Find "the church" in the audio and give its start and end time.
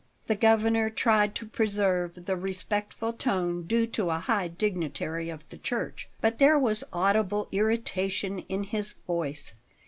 5.49-6.09